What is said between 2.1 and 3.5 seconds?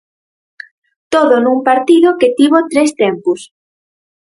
que tivo tres tempos.